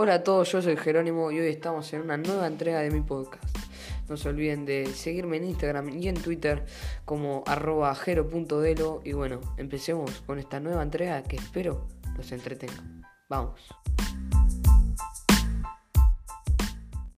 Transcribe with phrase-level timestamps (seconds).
[0.00, 3.00] Hola a todos, yo soy Jerónimo y hoy estamos en una nueva entrega de mi
[3.00, 3.44] podcast.
[4.08, 6.64] No se olviden de seguirme en Instagram y en Twitter
[7.04, 12.80] como arroba jero.delo y bueno, empecemos con esta nueva entrega que espero los entretenga.
[13.28, 13.60] Vamos.